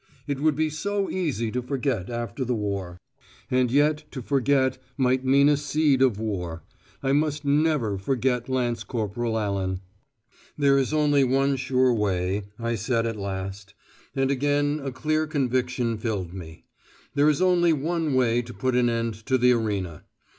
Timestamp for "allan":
9.37-9.81